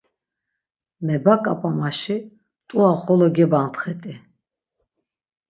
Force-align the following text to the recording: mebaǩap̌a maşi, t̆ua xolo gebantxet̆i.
mebaǩap̌a 1.05 1.69
maşi, 1.77 2.17
t̆ua 2.67 2.91
xolo 3.01 3.27
gebantxet̆i. 3.35 4.13